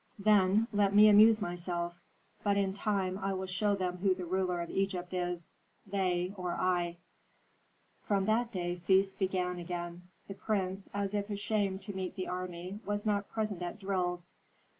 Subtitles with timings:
[0.17, 1.93] Then let me amuse myself.
[2.43, 5.51] But in time I will show them who the ruler of Egypt is,
[5.85, 6.97] they or I."
[8.01, 10.07] From that day feasts began again.
[10.27, 14.33] The prince, as if ashamed to meet the army, was not present at drills.